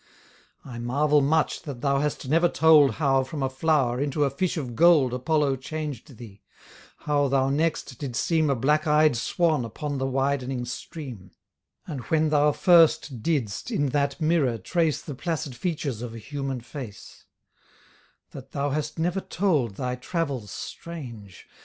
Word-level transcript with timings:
I 0.65 0.79
marvel 0.79 1.21
much 1.21 1.61
that 1.61 1.81
thou 1.81 1.99
hast 1.99 2.27
never 2.27 2.49
told 2.49 2.93
How, 2.95 3.23
from 3.23 3.43
a 3.43 3.49
flower, 3.51 4.01
into 4.01 4.23
a 4.23 4.31
fish 4.31 4.57
of 4.57 4.75
gold 4.75 5.13
Apollo 5.13 5.57
chang'd 5.57 6.07
thee; 6.17 6.41
how 7.05 7.27
thou 7.27 7.51
next 7.51 7.99
didst 7.99 8.19
seem 8.19 8.49
A 8.49 8.55
black 8.55 8.87
eyed 8.87 9.15
swan 9.15 9.63
upon 9.63 9.99
the 9.99 10.07
widening 10.07 10.65
stream; 10.65 11.29
And 11.85 11.99
when 12.05 12.29
thou 12.29 12.51
first 12.51 13.21
didst 13.21 13.69
in 13.69 13.89
that 13.89 14.19
mirror 14.19 14.57
trace 14.57 15.03
The 15.03 15.13
placid 15.13 15.55
features 15.55 16.01
of 16.01 16.15
a 16.15 16.17
human 16.17 16.61
face: 16.61 17.25
That 18.31 18.53
thou 18.53 18.71
hast 18.71 18.97
never 18.97 19.21
told 19.21 19.75
thy 19.75 19.97
travels 19.97 20.49
strange. 20.49 21.47